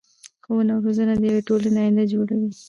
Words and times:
ښوونه 0.43 0.71
او 0.75 0.81
روزنه 0.85 1.13
د 1.21 1.23
يو 1.33 1.45
ټولنی 1.47 1.79
اينده 1.83 2.03
جوړوي. 2.13 2.49